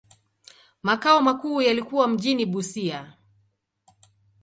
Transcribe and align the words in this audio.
Makao 0.83 1.21
makuu 1.21 1.61
yalikuwa 1.61 2.07
mjini 2.07 2.45
Busia. 2.45 3.13